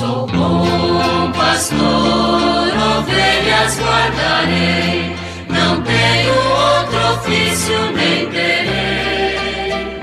[0.00, 5.14] Sou bom pastor, ovelhas guardarei,
[5.46, 10.00] não tenho outro ofício nem terei.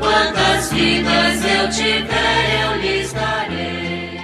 [0.00, 4.18] Quantas vidas eu tiver, eu lhes darei.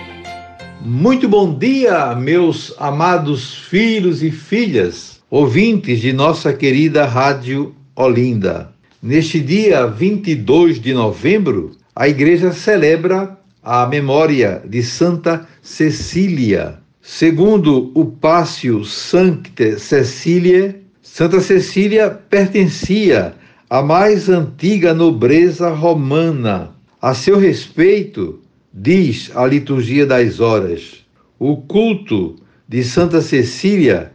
[0.80, 8.72] Muito bom dia, meus amados filhos e filhas, ouvintes de nossa querida Rádio Olinda.
[9.02, 16.78] Neste dia 22 de novembro, a igreja celebra a memória de Santa Cecília.
[17.00, 23.34] Segundo o Pássio Sancte Cecília, Santa Cecília pertencia
[23.70, 26.74] à mais antiga nobreza romana.
[27.00, 28.40] A seu respeito,
[28.72, 31.04] diz a liturgia das horas,
[31.38, 32.36] o culto
[32.68, 34.12] de Santa Cecília,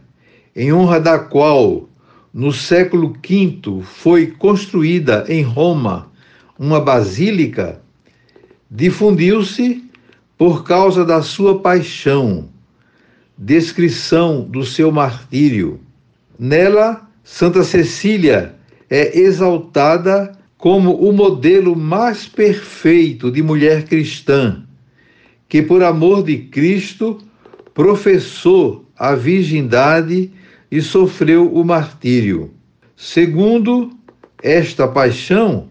[0.54, 1.88] em honra da qual
[2.32, 6.10] no século V foi construída em Roma
[6.58, 7.80] uma basílica,
[8.70, 9.84] difundiu-se
[10.38, 12.48] por causa da sua paixão,
[13.36, 15.80] descrição do seu martírio.
[16.38, 18.54] Nela, Santa Cecília
[18.88, 24.62] é exaltada como o modelo mais perfeito de mulher cristã,
[25.48, 27.18] que por amor de Cristo
[27.74, 30.30] professou a virgindade
[30.70, 32.52] e sofreu o martírio.
[32.94, 33.90] Segundo
[34.42, 35.69] esta paixão,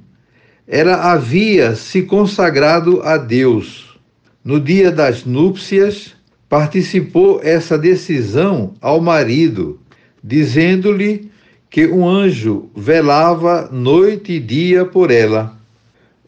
[0.71, 3.97] ela havia se consagrado a Deus.
[4.45, 6.13] No dia das núpcias,
[6.47, 9.79] participou essa decisão ao marido,
[10.23, 11.31] dizendo-lhe
[11.71, 15.57] que um anjo velava noite e dia por ela.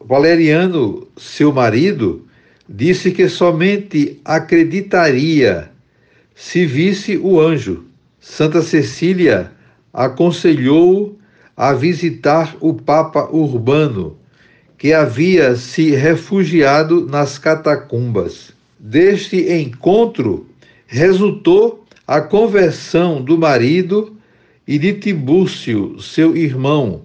[0.03, 2.25] Valeriano, seu marido,
[2.67, 5.69] disse que somente acreditaria
[6.33, 7.85] se visse o anjo.
[8.19, 9.51] Santa Cecília
[9.93, 11.19] aconselhou
[11.55, 14.17] a visitar o Papa Urbano,
[14.81, 18.51] que havia se refugiado nas catacumbas.
[18.79, 20.47] Deste encontro
[20.87, 24.17] resultou a conversão do marido
[24.67, 27.03] e de Tibúrcio, seu irmão,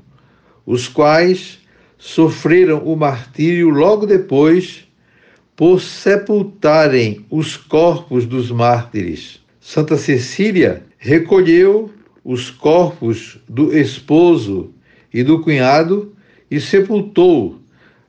[0.64, 1.58] os quais
[1.98, 4.88] sofreram o martírio logo depois
[5.54, 9.38] por sepultarem os corpos dos mártires.
[9.60, 11.90] Santa Cecília recolheu
[12.24, 14.70] os corpos do esposo
[15.12, 16.16] e do cunhado
[16.50, 17.65] e sepultou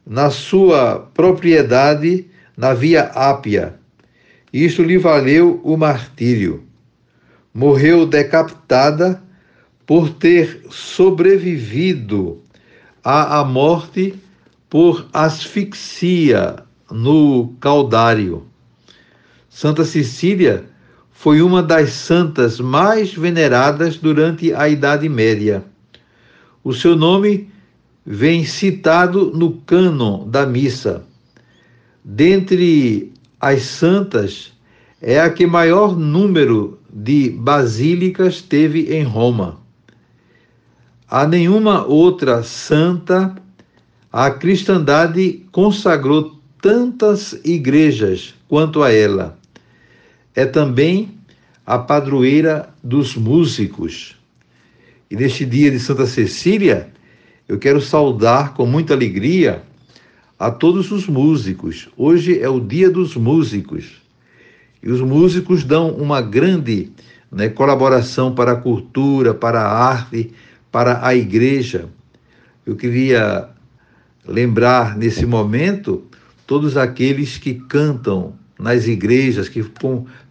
[0.08, 3.76] na sua propriedade na Via Ápia.
[4.54, 6.64] Isto lhe valeu o martírio.
[7.54, 9.22] Morreu decapitada
[9.86, 12.42] por ter sobrevivido
[13.04, 14.16] à morte
[14.70, 16.58] por asfixia
[16.92, 18.46] no caudário.
[19.50, 20.66] Santa Cecília
[21.12, 25.64] foi uma das santas mais veneradas durante a Idade Média.
[26.64, 27.50] O seu nome
[28.10, 31.04] vem citado no cânon da missa.
[32.02, 34.54] Dentre as santas,
[35.02, 39.60] é a que maior número de basílicas teve em Roma.
[41.10, 43.36] A nenhuma outra santa
[44.12, 49.38] a cristandade consagrou tantas igrejas quanto a ela
[50.34, 51.18] é também
[51.66, 54.16] a padroeira dos músicos.
[55.10, 56.90] E neste dia de Santa Cecília,
[57.48, 59.64] eu quero saudar com muita alegria
[60.38, 61.88] a todos os músicos.
[61.96, 64.02] Hoje é o dia dos músicos.
[64.84, 66.92] E os músicos dão uma grande
[67.32, 70.34] né, colaboração para a cultura, para a arte,
[70.72, 71.86] para a igreja.
[72.66, 73.50] Eu queria
[74.28, 76.04] lembrar nesse momento
[76.46, 79.66] todos aqueles que cantam nas igrejas, que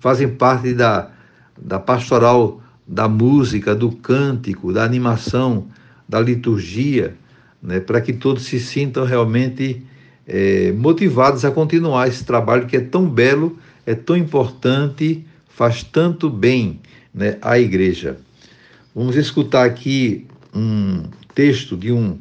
[0.01, 1.11] fazem parte da,
[1.57, 5.67] da pastoral da música, do cântico, da animação,
[6.09, 7.15] da liturgia,
[7.63, 9.83] né, para que todos se sintam realmente
[10.27, 16.29] é, motivados a continuar esse trabalho que é tão belo, é tão importante, faz tanto
[16.29, 16.81] bem
[17.15, 18.19] né, à igreja.
[18.95, 22.19] Vamos escutar aqui um texto de um,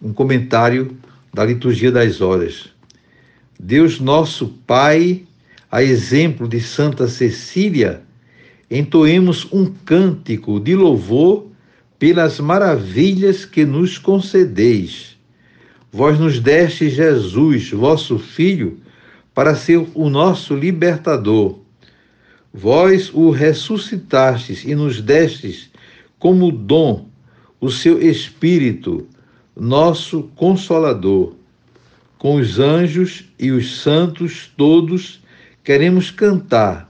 [0.00, 0.96] um comentário
[1.32, 2.68] da liturgia das horas.
[3.58, 5.24] Deus nosso Pai
[5.74, 8.00] a exemplo de Santa Cecília,
[8.70, 11.48] entoemos um cântico de louvor
[12.04, 15.16] pelas maravilhas que nos concedeis.
[15.90, 18.78] Vós nos deste Jesus, vosso Filho,
[19.32, 21.60] para ser o nosso libertador.
[22.52, 25.70] Vós o ressuscitastes e nos destes
[26.18, 27.08] como dom
[27.58, 29.08] o seu Espírito,
[29.56, 31.32] nosso Consolador.
[32.18, 35.22] Com os anjos e os santos todos
[35.64, 36.86] queremos cantar: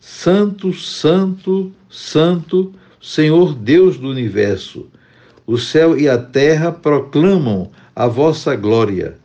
[0.00, 2.74] Santo, Santo, Santo,
[3.06, 4.88] Senhor Deus do universo.
[5.46, 9.16] O céu e a terra proclamam a vossa glória.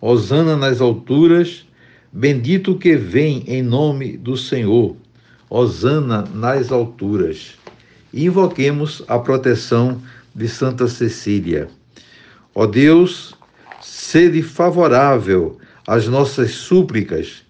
[0.00, 1.66] Hosana nas alturas,
[2.10, 4.96] Bendito que vem em nome do Senhor.
[5.50, 7.54] Hosana nas alturas.
[8.14, 10.00] Invoquemos a proteção
[10.34, 11.68] de Santa Cecília.
[12.54, 13.34] Ó Deus,
[13.82, 17.42] sede favorável às nossas súplicas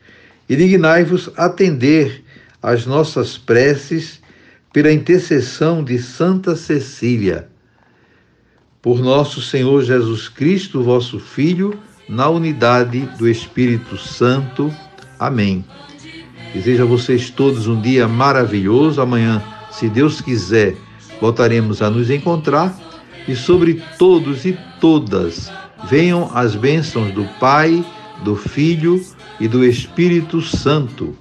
[0.48, 2.24] e dignai-vos atender
[2.60, 4.20] às nossas preces
[4.72, 7.48] pela intercessão de Santa Cecília.
[8.80, 11.78] Por nosso Senhor Jesus Cristo, vosso Filho,
[12.08, 14.72] na unidade do Espírito Santo.
[15.18, 15.64] Amém.
[16.54, 19.00] Desejo a vocês todos um dia maravilhoso.
[19.00, 20.74] Amanhã, se Deus quiser,
[21.20, 22.76] voltaremos a nos encontrar.
[23.26, 25.52] E sobre todos e todas
[25.84, 27.84] venham as bênçãos do Pai,
[28.24, 29.04] do Filho
[29.38, 31.14] e do Espírito Santo.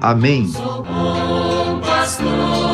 [0.00, 0.48] Amém.
[0.48, 2.69] Sou bom pastor,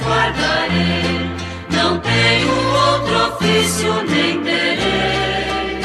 [0.00, 1.30] guardarei,
[1.70, 2.52] não tenho
[2.92, 5.80] outro ofício nem terei.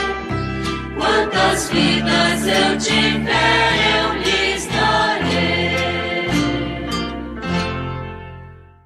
[0.96, 3.93] Quantas vidas eu tiver, eu